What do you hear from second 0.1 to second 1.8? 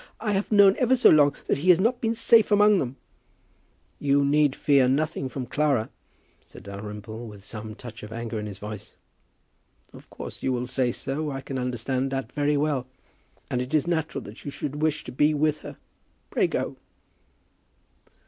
I have known ever so long that he has